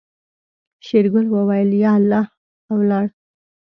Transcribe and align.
شېرګل 0.85 1.25
وويل 1.35 1.69
يا 1.83 1.91
الله 1.99 2.23
او 2.71 2.75
ولاړ. 2.81 3.05